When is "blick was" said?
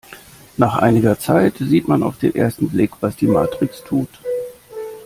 2.69-3.17